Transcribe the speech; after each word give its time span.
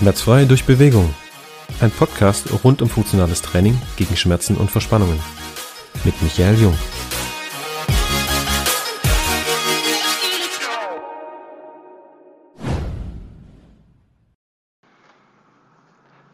Schmerzfrei 0.00 0.46
durch 0.46 0.64
Bewegung. 0.64 1.14
Ein 1.82 1.90
Podcast 1.90 2.64
rund 2.64 2.80
um 2.80 2.88
funktionales 2.88 3.42
Training 3.42 3.78
gegen 3.98 4.16
Schmerzen 4.16 4.56
und 4.56 4.70
Verspannungen. 4.70 5.20
Mit 6.04 6.22
Michael 6.22 6.58
Jung. 6.58 6.78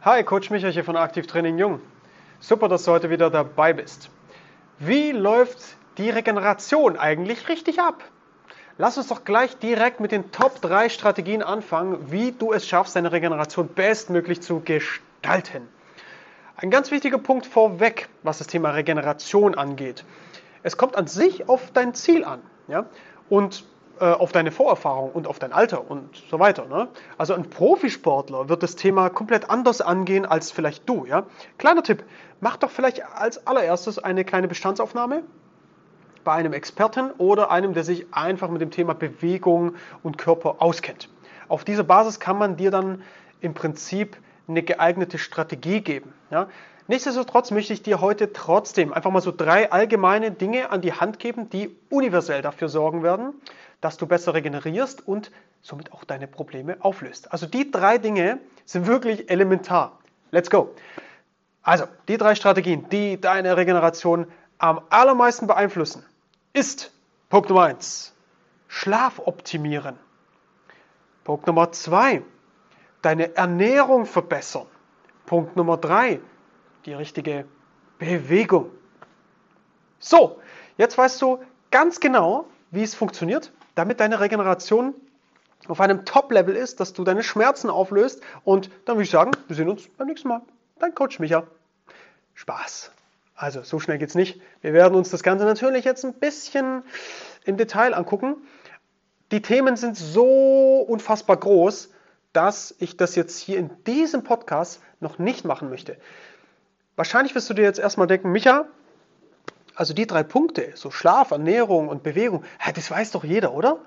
Hi, 0.03 0.23
Coach 0.23 0.51
Michael 0.51 0.73
hier 0.73 0.85
von 0.85 0.97
Aktivtraining 0.97 1.59
Jung. 1.59 1.81
Super, 2.39 2.69
dass 2.69 2.85
du 2.85 2.93
heute 2.93 3.11
wieder 3.11 3.31
dabei 3.31 3.73
bist. 3.73 4.11
Wie 4.79 5.11
läuft 5.11 5.59
die 5.99 6.11
Regeneration 6.11 6.97
eigentlich 6.97 7.49
richtig 7.49 7.81
ab? 7.81 8.05
Lass 8.79 8.99
uns 8.99 9.07
doch 9.07 9.25
gleich 9.25 9.57
direkt 9.57 10.01
mit 10.01 10.13
den 10.13 10.33
Top 10.33 10.61
3 10.61 10.91
Strategien 10.91 11.43
anfangen, 11.43 12.11
wie 12.11 12.33
du 12.33 12.53
es 12.53 12.69
schaffst, 12.69 12.95
deine 12.95 13.11
Regeneration 13.11 13.69
bestmöglich 13.69 14.43
zu 14.43 14.61
gestalten. 14.61 15.67
Ein 16.59 16.71
ganz 16.71 16.91
wichtiger 16.91 17.17
Punkt 17.17 17.47
vorweg, 17.47 18.11
was 18.23 18.37
das 18.37 18.49
Thema 18.49 18.73
Regeneration 18.73 19.55
angeht. 19.55 20.05
Es 20.63 20.77
kommt 20.77 20.95
an 20.95 21.07
sich 21.07 21.49
auf 21.49 21.71
dein 21.73 21.95
Ziel 21.95 22.23
an 22.23 22.43
ja? 22.69 22.85
und 23.31 23.65
äh, 23.99 24.05
auf 24.05 24.33
deine 24.33 24.53
Vorerfahrung 24.53 25.11
und 25.11 25.27
auf 25.27 25.39
dein 25.39 25.55
Alter 25.55 25.91
und 25.91 26.15
so 26.31 26.39
weiter. 26.39 26.67
Ne? 26.67 26.89
Also 27.17 27.33
ein 27.33 27.49
Profisportler 27.49 28.51
wird 28.51 28.63
das 28.63 28.77
Thema 28.77 29.09
komplett 29.09 29.49
anders 29.49 29.81
angehen 29.81 30.27
als 30.27 30.51
vielleicht 30.51 30.87
du. 30.87 31.07
Ja? 31.07 31.25
Kleiner 31.57 31.83
Tipp, 31.83 32.05
mach 32.41 32.59
doch 32.59 32.71
vielleicht 32.71 33.03
als 33.15 33.47
allererstes 33.47 33.99
eine 33.99 34.27
kleine 34.27 34.49
Bestandsaufnahme 34.49 35.23
bei 36.27 36.33
einem 36.33 36.53
Experten 36.53 37.13
oder 37.19 37.53
einem, 37.53 37.73
der 37.73 37.85
sich 37.85 38.13
einfach 38.13 38.51
mit 38.51 38.61
dem 38.61 38.73
Thema 38.73 38.95
Bewegung 38.95 39.77
und 40.03 40.19
Körper 40.19 40.57
auskennt. 40.59 41.09
Auf 41.47 41.65
dieser 41.65 41.85
Basis 41.85 42.19
kann 42.19 42.37
man 42.37 42.57
dir 42.57 42.73
dann 42.73 43.03
im 43.41 43.55
Prinzip 43.55 44.17
eine 44.49 44.65
geeignete 44.65 45.19
Strategie 45.19 45.83
geben. 45.83 46.13
Ja? 46.33 46.49
Nichtsdestotrotz 46.89 47.53
möchte 47.53 47.73
ich 47.73 47.85
dir 47.85 48.01
heute 48.01 48.33
trotzdem 48.33 48.93
einfach 48.93 49.13
mal 49.13 49.21
so 49.21 49.31
drei 49.31 49.71
allgemeine 49.71 50.33
Dinge 50.33 50.71
an 50.71 50.81
die 50.81 50.93
Hand 50.93 51.21
geben, 51.21 51.49
die 51.49 51.77
universell 51.91 52.43
dafür 52.43 52.69
sorgen 52.69 53.05
werden, 53.05 53.33
dass 53.81 53.97
du 53.97 54.09
besser 54.09 54.35
regenerierst 54.35 55.07
und 55.07 55.31
somit 55.63 55.93
auch 55.93 56.03
deine 56.03 56.27
Probleme 56.27 56.77
auflöst. 56.81 57.33
Also 57.33 57.47
die 57.47 57.71
drei 57.71 57.99
Dinge 57.99 58.41
sind 58.65 58.89
wirklich 58.89 59.31
elementar. 59.31 60.01
Let's 60.33 60.51
go. 60.51 60.75
Also 61.63 61.85
die 62.09 62.17
drei 62.17 62.35
Strategien, 62.35 62.89
die 62.89 63.21
deine 63.21 63.57
Regeneration 63.57 64.27
am 64.59 64.81
allermeisten 64.91 65.47
beeinflussen 65.47 66.05
ist 66.57 66.91
Punkt 67.29 67.51
Nummer 67.51 67.65
1. 67.65 68.15
Schlaf 68.67 69.19
optimieren. 69.19 69.99
Punkt 71.23 71.47
Nummer 71.47 71.71
2. 71.71 72.23
Deine 73.03 73.37
Ernährung 73.37 74.07
verbessern. 74.07 74.67
Punkt 75.27 75.55
Nummer 75.55 75.77
3. 75.77 76.19
Die 76.87 76.95
richtige 76.95 77.45
Bewegung. 77.99 78.71
So, 79.99 80.41
jetzt 80.79 80.97
weißt 80.97 81.21
du 81.21 81.41
ganz 81.71 82.01
genau, 82.01 82.47
wie 82.71 82.83
es 82.83 82.95
funktioniert, 82.95 83.53
damit 83.75 84.01
deine 84.01 84.19
Regeneration 84.21 84.95
auf 85.69 85.81
einem 85.81 86.07
Top-Level 86.07 86.57
ist, 86.57 86.81
dass 86.81 86.95
du 86.95 87.05
deine 87.05 87.23
Schmerzen 87.23 87.69
auflöst. 87.69 88.23
Und 88.45 88.71
dann 88.87 88.97
würde 88.97 89.05
ich 89.05 89.11
sagen, 89.11 89.33
wir 89.47 89.57
sehen 89.57 89.69
uns 89.69 89.89
beim 89.89 90.07
nächsten 90.07 90.29
Mal. 90.29 90.41
Dein 90.79 90.95
Coach 90.95 91.19
Micha. 91.19 91.47
Spaß. 92.33 92.96
Also 93.37 93.63
so 93.63 93.79
schnell 93.79 93.99
geht 93.99 94.09
es 94.09 94.15
nicht. 94.15 94.41
Wir 94.63 94.73
werden 94.73 94.95
uns 94.95 95.11
das 95.11 95.23
Ganze 95.23 95.45
natürlich 95.45 95.85
jetzt 95.85 96.05
ein 96.05 96.15
bisschen 96.15 96.83
im 97.45 97.59
Detail 97.59 97.95
angucken. 97.95 98.37
Die 99.31 99.43
Themen 99.43 99.77
sind 99.77 99.97
so 99.97 100.81
unfassbar 100.89 101.37
groß, 101.37 101.91
dass 102.33 102.75
ich 102.79 102.97
das 102.97 103.15
jetzt 103.15 103.39
hier 103.39 103.59
in 103.59 103.71
diesem 103.85 104.25
Podcast 104.25 104.81
noch 105.01 105.19
nicht 105.19 105.45
machen 105.45 105.69
möchte. 105.69 105.99
Wahrscheinlich 106.97 107.35
wirst 107.35 107.51
du 107.51 107.55
dir 107.55 107.63
jetzt 107.63 107.79
erstmal 107.79 108.07
denken, 108.07 108.33
Micha, 108.33 108.67
also 109.75 109.93
die 109.93 110.07
drei 110.07 110.23
Punkte, 110.23 110.73
so 110.75 110.91
Schlaf, 110.91 111.31
Ernährung 111.31 111.89
und 111.89 112.03
Bewegung, 112.03 112.43
das 112.75 112.91
weiß 112.91 113.11
doch 113.11 113.25
jeder, 113.25 113.53
oder? 113.53 113.79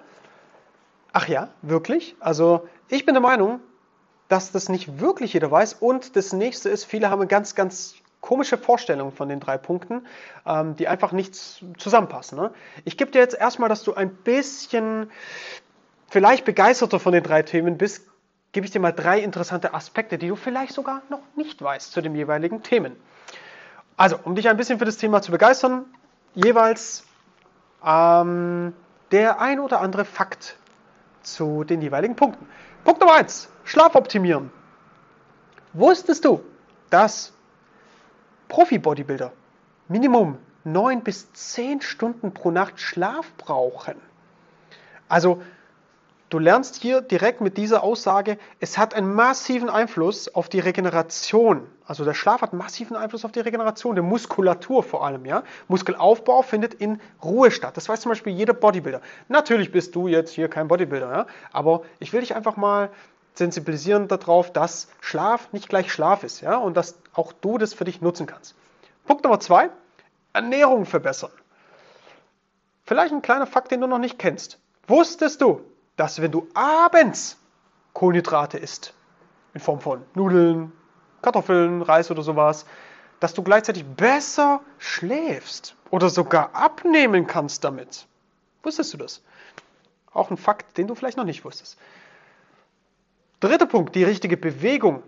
Ach 1.11 1.27
ja, 1.27 1.49
wirklich? 1.63 2.15
Also 2.19 2.67
ich 2.87 3.05
bin 3.05 3.15
der 3.15 3.21
Meinung, 3.21 3.61
dass 4.27 4.51
das 4.51 4.69
nicht 4.69 4.99
wirklich 4.99 5.33
jeder 5.33 5.49
weiß. 5.49 5.73
Und 5.73 6.15
das 6.15 6.33
nächste 6.33 6.69
ist, 6.69 6.85
viele 6.85 7.09
haben 7.09 7.27
ganz, 7.27 7.55
ganz 7.55 7.95
komische 8.21 8.57
Vorstellung 8.57 9.11
von 9.11 9.29
den 9.29 9.39
drei 9.39 9.57
Punkten, 9.57 10.05
ähm, 10.45 10.75
die 10.75 10.87
einfach 10.87 11.11
nicht 11.11 11.35
zusammenpassen. 11.35 12.37
Ne? 12.37 12.51
Ich 12.85 12.97
gebe 12.97 13.11
dir 13.11 13.19
jetzt 13.19 13.35
erstmal, 13.35 13.69
dass 13.69 13.83
du 13.83 13.93
ein 13.93 14.13
bisschen 14.13 15.09
vielleicht 16.09 16.45
begeisterter 16.45 16.99
von 16.99 17.13
den 17.13 17.23
drei 17.23 17.43
Themen 17.43 17.77
bist, 17.77 18.07
gebe 18.51 18.65
ich 18.65 18.71
dir 18.71 18.79
mal 18.79 18.91
drei 18.91 19.19
interessante 19.19 19.73
Aspekte, 19.73 20.17
die 20.17 20.27
du 20.27 20.35
vielleicht 20.35 20.73
sogar 20.73 21.01
noch 21.09 21.21
nicht 21.35 21.61
weißt 21.61 21.91
zu 21.91 22.01
den 22.01 22.15
jeweiligen 22.15 22.63
Themen. 22.63 22.95
Also, 23.95 24.17
um 24.23 24.35
dich 24.35 24.49
ein 24.49 24.57
bisschen 24.57 24.79
für 24.79 24.85
das 24.85 24.97
Thema 24.97 25.21
zu 25.21 25.31
begeistern, 25.31 25.85
jeweils 26.33 27.05
ähm, 27.85 28.73
der 29.11 29.41
ein 29.41 29.59
oder 29.59 29.81
andere 29.81 30.05
Fakt 30.05 30.57
zu 31.21 31.63
den 31.63 31.81
jeweiligen 31.81 32.15
Punkten. 32.15 32.47
Punkt 32.83 33.01
Nummer 33.01 33.15
eins: 33.15 33.49
Schlaf 33.65 33.95
optimieren. 33.95 34.51
Wusstest 35.73 36.25
du, 36.25 36.41
dass 36.89 37.33
Profi-Bodybuilder 38.49 39.31
Minimum 39.87 40.37
9 40.65 41.01
bis 41.01 41.31
10 41.33 41.81
Stunden 41.81 42.33
pro 42.33 42.51
Nacht 42.51 42.79
Schlaf 42.79 43.31
brauchen. 43.37 43.95
Also 45.07 45.41
du 46.29 46.37
lernst 46.37 46.75
hier 46.75 47.01
direkt 47.01 47.41
mit 47.41 47.57
dieser 47.57 47.81
Aussage, 47.81 48.37
es 48.59 48.77
hat 48.77 48.93
einen 48.93 49.11
massiven 49.13 49.69
Einfluss 49.69 50.33
auf 50.33 50.49
die 50.49 50.59
Regeneration. 50.59 51.67
Also 51.85 52.05
der 52.05 52.13
Schlaf 52.13 52.41
hat 52.41 52.53
massiven 52.53 52.95
Einfluss 52.95 53.25
auf 53.25 53.31
die 53.31 53.39
Regeneration, 53.39 53.95
der 53.95 54.03
Muskulatur 54.03 54.83
vor 54.83 55.05
allem. 55.05 55.25
Ja? 55.25 55.43
Muskelaufbau 55.67 56.43
findet 56.43 56.75
in 56.75 57.01
Ruhe 57.23 57.49
statt. 57.49 57.77
Das 57.77 57.89
weiß 57.89 58.01
zum 58.01 58.11
Beispiel 58.11 58.33
jeder 58.33 58.53
Bodybuilder. 58.53 59.01
Natürlich 59.27 59.71
bist 59.71 59.95
du 59.95 60.07
jetzt 60.07 60.31
hier 60.31 60.49
kein 60.49 60.67
Bodybuilder, 60.67 61.11
ja? 61.11 61.27
aber 61.51 61.81
ich 61.99 62.13
will 62.13 62.19
dich 62.19 62.35
einfach 62.35 62.57
mal 62.57 62.89
sensibilisieren 63.39 64.07
darauf, 64.07 64.53
dass 64.53 64.87
Schlaf 65.01 65.51
nicht 65.51 65.67
gleich 65.67 65.91
Schlaf 65.91 66.23
ist 66.23 66.41
ja? 66.41 66.57
und 66.57 66.77
dass 66.77 66.99
auch 67.13 67.33
du 67.33 67.57
das 67.57 67.73
für 67.73 67.85
dich 67.85 68.01
nutzen 68.01 68.27
kannst. 68.27 68.53
Punkt 69.07 69.23
Nummer 69.23 69.39
zwei, 69.39 69.71
Ernährung 70.33 70.85
verbessern. 70.85 71.31
Vielleicht 72.85 73.13
ein 73.13 73.23
kleiner 73.23 73.47
Fakt, 73.47 73.71
den 73.71 73.81
du 73.81 73.87
noch 73.87 73.97
nicht 73.97 74.19
kennst. 74.19 74.59
Wusstest 74.87 75.41
du, 75.41 75.61
dass 75.95 76.21
wenn 76.21 76.31
du 76.31 76.47
abends 76.53 77.37
Kohlenhydrate 77.93 78.57
isst, 78.57 78.93
in 79.53 79.61
Form 79.61 79.79
von 79.79 80.03
Nudeln, 80.13 80.71
Kartoffeln, 81.21 81.81
Reis 81.81 82.11
oder 82.11 82.21
sowas, 82.21 82.65
dass 83.19 83.33
du 83.33 83.43
gleichzeitig 83.43 83.85
besser 83.85 84.61
schläfst 84.77 85.75
oder 85.89 86.09
sogar 86.09 86.55
abnehmen 86.55 87.27
kannst 87.27 87.63
damit? 87.63 88.05
Wusstest 88.63 88.93
du 88.93 88.97
das? 88.97 89.21
Auch 90.13 90.31
ein 90.31 90.37
Fakt, 90.37 90.77
den 90.77 90.87
du 90.87 90.95
vielleicht 90.95 91.17
noch 91.17 91.25
nicht 91.25 91.45
wusstest. 91.45 91.77
Dritter 93.41 93.67
Punkt, 93.67 93.95
die 93.95 94.03
richtige 94.03 94.35
Bewegung. 94.35 95.01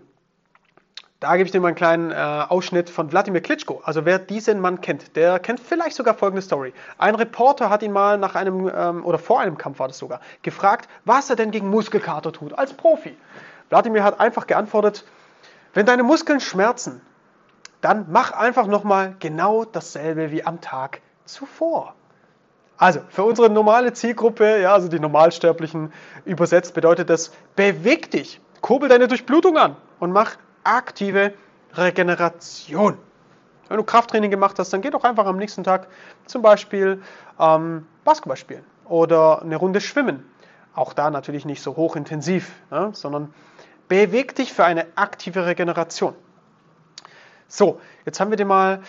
Da 1.20 1.36
gebe 1.36 1.44
ich 1.44 1.52
dir 1.52 1.60
mal 1.60 1.68
einen 1.68 1.76
kleinen 1.76 2.10
äh, 2.10 2.14
Ausschnitt 2.14 2.88
von 2.88 3.12
Wladimir 3.12 3.42
Klitschko. 3.42 3.82
Also 3.84 4.06
wer 4.06 4.18
diesen 4.18 4.58
Mann 4.58 4.80
kennt, 4.80 5.16
der 5.16 5.38
kennt 5.38 5.60
vielleicht 5.60 5.96
sogar 5.96 6.14
folgende 6.14 6.40
Story. 6.40 6.72
Ein 6.96 7.14
Reporter 7.14 7.68
hat 7.68 7.82
ihn 7.82 7.92
mal 7.92 8.16
nach 8.16 8.34
einem, 8.34 8.70
ähm, 8.74 9.04
oder 9.04 9.18
vor 9.18 9.40
einem 9.40 9.58
Kampf 9.58 9.80
war 9.80 9.88
das 9.88 9.98
sogar, 9.98 10.22
gefragt, 10.40 10.88
was 11.04 11.28
er 11.28 11.36
denn 11.36 11.50
gegen 11.50 11.68
Muskelkater 11.68 12.32
tut, 12.32 12.54
als 12.54 12.72
Profi. 12.72 13.14
Wladimir 13.68 14.02
hat 14.02 14.18
einfach 14.18 14.46
geantwortet, 14.46 15.04
wenn 15.74 15.84
deine 15.84 16.02
Muskeln 16.02 16.40
schmerzen, 16.40 17.02
dann 17.82 18.06
mach 18.08 18.32
einfach 18.32 18.66
nochmal 18.66 19.14
genau 19.18 19.66
dasselbe 19.66 20.30
wie 20.30 20.44
am 20.44 20.62
Tag 20.62 21.02
zuvor. 21.26 21.94
Also 22.82 22.98
für 23.10 23.22
unsere 23.22 23.48
normale 23.48 23.92
Zielgruppe, 23.92 24.60
ja, 24.60 24.72
also 24.72 24.88
die 24.88 24.98
Normalsterblichen 24.98 25.92
übersetzt, 26.24 26.74
bedeutet 26.74 27.10
das, 27.10 27.30
beweg 27.54 28.10
dich, 28.10 28.40
kurbel 28.60 28.88
deine 28.88 29.06
Durchblutung 29.06 29.56
an 29.56 29.76
und 30.00 30.10
mach 30.10 30.32
aktive 30.64 31.32
Regeneration. 31.74 32.98
Wenn 33.68 33.76
du 33.76 33.84
Krafttraining 33.84 34.32
gemacht 34.32 34.58
hast, 34.58 34.72
dann 34.72 34.80
geh 34.80 34.90
doch 34.90 35.04
einfach 35.04 35.26
am 35.26 35.36
nächsten 35.36 35.62
Tag 35.62 35.86
zum 36.26 36.42
Beispiel 36.42 37.00
ähm, 37.38 37.86
Basketball 38.02 38.36
spielen 38.36 38.64
oder 38.86 39.42
eine 39.42 39.54
Runde 39.54 39.80
schwimmen. 39.80 40.28
Auch 40.74 40.92
da 40.92 41.08
natürlich 41.08 41.44
nicht 41.44 41.62
so 41.62 41.76
hochintensiv, 41.76 42.50
ja, 42.72 42.90
sondern 42.92 43.32
beweg 43.86 44.34
dich 44.34 44.52
für 44.52 44.64
eine 44.64 44.88
aktive 44.96 45.46
Regeneration. 45.46 46.16
So, 47.46 47.80
jetzt 48.06 48.18
haben 48.18 48.30
wir 48.30 48.36
dir 48.36 48.44
mal 48.44 48.80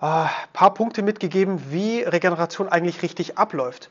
ein 0.00 0.26
äh, 0.26 0.28
paar 0.52 0.74
Punkte 0.74 1.02
mitgegeben, 1.02 1.70
wie 1.70 2.02
Regeneration 2.02 2.68
eigentlich 2.68 3.02
richtig 3.02 3.38
abläuft. 3.38 3.90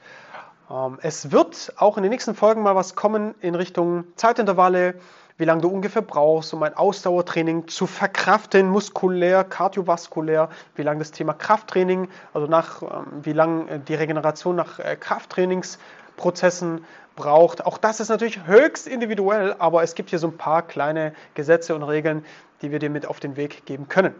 Ähm, 0.69 0.99
es 1.01 1.31
wird 1.31 1.73
auch 1.77 1.97
in 1.97 2.03
den 2.03 2.11
nächsten 2.11 2.35
Folgen 2.35 2.61
mal 2.61 2.75
was 2.75 2.95
kommen 2.95 3.35
in 3.41 3.55
Richtung 3.55 4.05
Zeitintervalle, 4.15 4.95
wie 5.37 5.45
lange 5.45 5.61
du 5.61 5.69
ungefähr 5.69 6.03
brauchst, 6.03 6.53
um 6.53 6.61
ein 6.63 6.75
Ausdauertraining 6.75 7.67
zu 7.67 7.87
verkraften, 7.87 8.69
muskulär, 8.69 9.43
kardiovaskulär, 9.43 10.49
wie 10.75 10.83
lange 10.83 10.99
das 10.99 11.11
Thema 11.11 11.33
Krafttraining, 11.33 12.07
also 12.33 12.47
nach, 12.47 12.81
ähm, 12.81 13.07
wie 13.23 13.33
lange 13.33 13.79
die 13.79 13.95
Regeneration 13.95 14.55
nach 14.55 14.79
äh, 14.79 14.95
Krafttrainings 14.95 15.79
Prozessen 16.17 16.85
braucht. 17.15 17.65
Auch 17.65 17.77
das 17.77 17.99
ist 17.99 18.09
natürlich 18.09 18.45
höchst 18.45 18.87
individuell, 18.87 19.55
aber 19.57 19.83
es 19.83 19.95
gibt 19.95 20.11
hier 20.11 20.19
so 20.19 20.27
ein 20.27 20.37
paar 20.37 20.61
kleine 20.61 21.13
Gesetze 21.33 21.75
und 21.75 21.83
Regeln, 21.83 22.23
die 22.61 22.71
wir 22.71 22.79
dir 22.79 22.89
mit 22.89 23.07
auf 23.07 23.19
den 23.19 23.35
Weg 23.35 23.65
geben 23.65 23.87
können. 23.87 24.13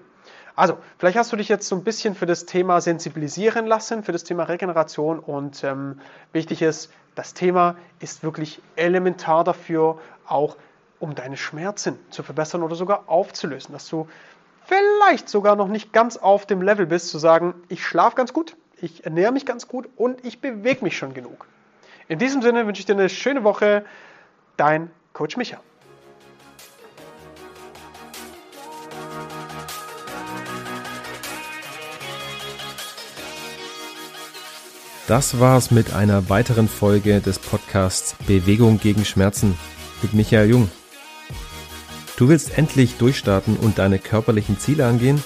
Also, 0.56 0.78
vielleicht 1.00 1.18
hast 1.18 1.32
du 1.32 1.36
dich 1.36 1.50
jetzt 1.50 1.68
so 1.68 1.76
ein 1.76 1.84
bisschen 1.84 2.14
für 2.14 2.28
das 2.28 2.46
Thema 2.46 2.80
sensibilisieren 2.80 3.66
lassen, 3.66 4.04
für 4.04 4.12
das 4.12 4.24
Thema 4.24 4.44
Regeneration 4.44 5.20
und 5.20 5.64
ähm, 5.64 6.00
wichtig 6.32 6.62
ist, 6.62 6.92
das 7.16 7.34
Thema 7.34 7.76
ist 8.00 8.24
wirklich 8.24 8.62
elementar 8.76 9.44
dafür, 9.44 10.00
auch 10.28 10.58
um 11.00 11.16
deine 11.16 11.38
Schmerzen 11.38 11.98
zu 12.12 12.24
verbessern 12.24 12.64
oder 12.64 12.76
sogar 12.76 13.04
aufzulösen, 13.08 13.74
dass 13.74 13.88
du 13.90 14.08
vielleicht 14.66 15.28
sogar 15.28 15.56
noch 15.56 15.68
nicht 15.68 15.92
ganz 15.92 16.18
auf 16.18 16.46
dem 16.46 16.62
Level 16.62 16.86
bist, 16.86 17.10
zu 17.10 17.18
sagen, 17.18 17.56
ich 17.68 17.86
schlafe 17.86 18.16
ganz 18.16 18.32
gut, 18.32 18.56
ich 18.80 19.06
ernähre 19.06 19.32
mich 19.32 19.46
ganz 19.46 19.68
gut 19.68 19.90
und 19.98 20.24
ich 20.26 20.40
bewege 20.40 20.84
mich 20.84 20.98
schon 20.98 21.14
genug. 21.14 21.48
In 22.08 22.20
diesem 22.20 22.42
Sinne 22.42 22.68
wünsche 22.68 22.80
ich 22.80 22.86
dir 22.86 22.94
eine 22.94 23.10
schöne 23.10 23.44
Woche. 23.44 23.86
Dein 24.58 24.92
Coach 25.14 25.36
Micha. 25.38 25.60
Das 35.08 35.42
war's 35.42 35.70
mit 35.70 35.94
einer 35.94 36.30
weiteren 36.30 36.70
Folge 36.70 37.20
des 37.20 37.38
Podcasts 37.38 38.16
Bewegung 38.26 38.80
gegen 38.80 39.04
Schmerzen 39.04 39.58
mit 40.02 40.14
Michael 40.14 40.50
Jung. 40.50 40.72
Du 42.16 42.30
willst 42.30 42.58
endlich 42.58 42.96
durchstarten 42.96 43.58
und 43.58 43.80
deine 43.80 44.00
körperlichen 44.00 44.60
Ziele 44.60 44.86
angehen? 44.86 45.22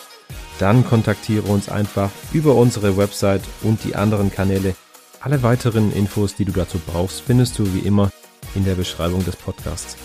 Dann 0.58 0.84
kontaktiere 0.84 1.44
uns 1.44 1.70
einfach 1.70 2.10
über 2.34 2.56
unsere 2.56 2.98
Website 2.98 3.44
und 3.62 3.84
die 3.84 3.96
anderen 3.96 4.32
Kanäle. 4.32 4.74
Alle 5.20 5.44
weiteren 5.44 5.94
Infos, 5.94 6.34
die 6.34 6.46
du 6.46 6.54
dazu 6.54 6.80
brauchst, 6.84 7.22
findest 7.22 7.60
du 7.60 7.72
wie 7.76 7.80
immer 7.80 8.10
in 8.56 8.66
der 8.66 8.76
Beschreibung 8.76 9.24
des 9.26 9.36
Podcasts. 9.36 9.96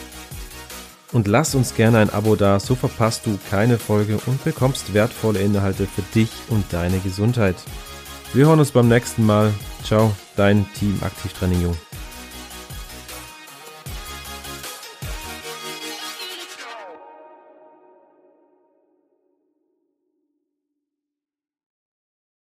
Und 1.13 1.29
lass 1.29 1.55
uns 1.55 1.75
gerne 1.75 1.99
ein 1.99 2.11
Abo 2.11 2.37
da, 2.37 2.61
so 2.61 2.75
verpasst 2.75 3.25
du 3.25 3.39
keine 3.51 3.79
Folge 3.79 4.19
und 4.27 4.45
bekommst 4.45 4.93
wertvolle 4.93 5.41
Inhalte 5.41 5.87
für 5.87 6.03
dich 6.15 6.31
und 6.51 6.65
deine 6.73 6.99
Gesundheit. 6.99 7.57
Wir 8.35 8.47
hören 8.47 8.61
uns 8.61 8.71
beim 8.71 8.89
nächsten 8.89 9.27
Mal. 9.27 9.53
Ciao, 9.85 10.11
dein 10.37 10.67
Team 10.79 10.99
Aktivtraining 11.03 11.61
Jung. 11.61 11.77